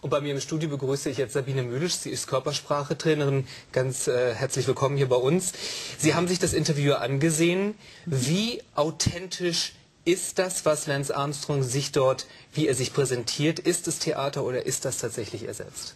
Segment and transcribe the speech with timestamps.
[0.00, 1.94] Und bei mir im Studio begrüße ich jetzt Sabine Mühlisch.
[1.94, 3.46] Sie ist Körpersprachetrainerin.
[3.72, 5.52] Ganz äh, herzlich willkommen hier bei uns.
[5.98, 7.74] Sie haben sich das Interview angesehen.
[8.04, 9.72] Wie authentisch
[10.04, 13.58] ist das, was Lance Armstrong sich dort, wie er sich präsentiert?
[13.58, 15.94] Ist es Theater oder ist das tatsächlich ersetzt?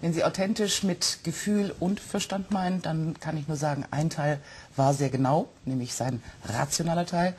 [0.00, 4.40] Wenn Sie authentisch mit Gefühl und Verstand meinen, dann kann ich nur sagen, ein Teil
[4.76, 7.34] war sehr genau, nämlich sein rationaler Teil.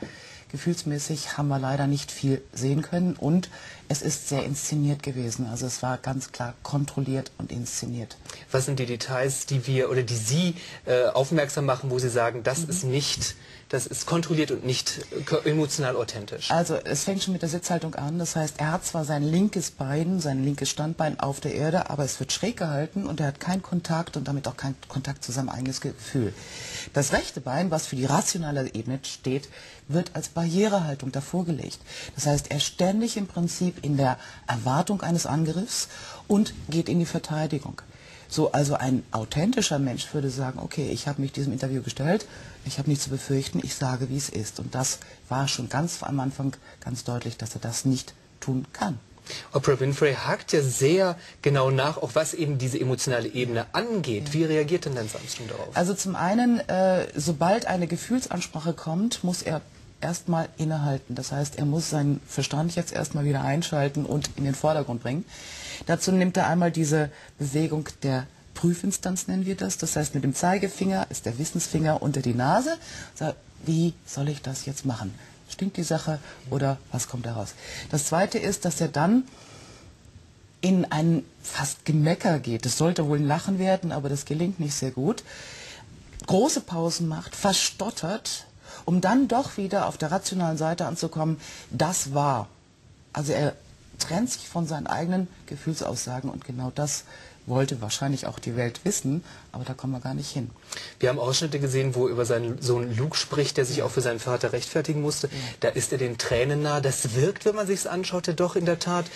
[0.50, 3.50] Gefühlsmäßig haben wir leider nicht viel sehen können und
[3.88, 5.46] es ist sehr inszeniert gewesen.
[5.46, 8.16] Also es war ganz klar kontrolliert und inszeniert.
[8.52, 12.42] Was sind die Details, die wir oder die Sie äh, aufmerksam machen, wo Sie sagen,
[12.42, 12.70] das mhm.
[12.70, 13.36] ist nicht,
[13.70, 15.06] das ist kontrolliert und nicht
[15.44, 16.50] äh, emotional authentisch?
[16.50, 18.18] Also es fängt schon mit der Sitzhaltung an.
[18.18, 22.04] Das heißt, er hat zwar sein linkes Bein, sein linkes Standbein auf der Erde, aber
[22.04, 25.32] es wird schräg gehalten und er hat keinen Kontakt und damit auch keinen Kontakt zu
[25.32, 26.34] seinem eigenes Gefühl.
[26.92, 29.48] Das rechte Bein, was für die rationale Ebene steht,
[29.88, 31.80] wird als Barrierehaltung davor gelegt.
[32.14, 35.88] Das heißt, er ständig im Prinzip in der Erwartung eines Angriffs
[36.28, 37.82] und geht in die Verteidigung.
[38.28, 42.26] So, also ein authentischer Mensch würde sagen, okay, ich habe mich diesem Interview gestellt,
[42.64, 44.60] ich habe nichts zu befürchten, ich sage, wie es ist.
[44.60, 49.00] Und das war schon ganz am Anfang ganz deutlich, dass er das nicht tun kann.
[49.52, 54.28] Oprah Winfrey hakt ja sehr genau nach, auch was eben diese emotionale Ebene angeht.
[54.28, 54.34] Ja.
[54.34, 55.76] Wie reagiert denn Lance Armstrong darauf?
[55.76, 59.62] Also zum einen, äh, sobald eine Gefühlsansprache kommt, muss er
[60.00, 61.14] erstmal innehalten.
[61.14, 65.24] Das heißt, er muss seinen Verstand jetzt erstmal wieder einschalten und in den Vordergrund bringen.
[65.86, 69.78] Dazu nimmt er einmal diese Bewegung der Prüfinstanz, nennen wir das.
[69.78, 72.76] Das heißt, mit dem Zeigefinger ist der Wissensfinger unter die Nase.
[73.64, 75.14] Wie soll ich das jetzt machen?
[75.48, 76.18] Stimmt die Sache
[76.50, 77.54] oder was kommt daraus?
[77.90, 79.24] Das Zweite ist, dass er dann
[80.60, 82.66] in ein fast Gemecker geht.
[82.66, 85.22] Es sollte wohl ein Lachen werden, aber das gelingt nicht sehr gut.
[86.26, 88.46] Große Pausen macht, verstottert,
[88.88, 91.38] um dann doch wieder auf der rationalen Seite anzukommen,
[91.70, 92.48] das war.
[93.12, 93.54] Also er
[93.98, 97.04] trennt sich von seinen eigenen Gefühlsaussagen und genau das
[97.48, 100.50] wollte wahrscheinlich auch die Welt wissen, aber da kommen wir gar nicht hin.
[101.00, 104.20] Wir haben Ausschnitte gesehen, wo über seinen Sohn Luke spricht, der sich auch für seinen
[104.20, 105.28] Vater rechtfertigen musste.
[105.60, 106.80] Da ist er den Tränen nah.
[106.80, 109.06] Das wirkt, wenn man sich es anschaut, ja doch in der Tat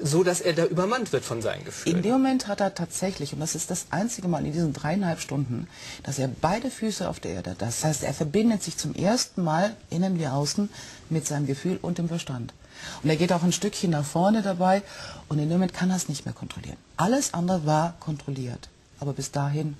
[0.00, 1.96] so, dass er da übermannt wird von seinen Gefühlen.
[1.96, 5.20] In dem Moment hat er tatsächlich, und das ist das einzige Mal in diesen dreieinhalb
[5.20, 5.68] Stunden,
[6.02, 9.76] dass er beide Füße auf der Erde, das heißt, er verbindet sich zum ersten Mal
[9.90, 10.70] innen wie außen
[11.10, 12.54] mit seinem Gefühl und dem Verstand.
[13.02, 14.82] Und er geht auch ein Stückchen nach vorne dabei
[15.28, 16.76] und in dem Moment kann er es nicht mehr kontrollieren.
[16.96, 18.68] Alles andere war kontrolliert.
[19.00, 19.76] Aber bis dahin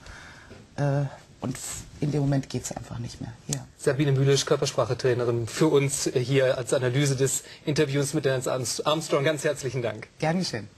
[0.77, 1.05] äh,
[1.43, 1.57] und
[2.01, 3.33] in dem Moment geht es einfach nicht mehr.
[3.49, 3.67] Ja.
[3.77, 8.51] Sabine Mühlisch, Körpersprachetrainerin, für uns hier als Analyse des Interviews mit Lance
[8.87, 9.25] Armstrong.
[9.25, 10.09] Ganz herzlichen Dank.
[10.21, 10.69] Gern geschehen.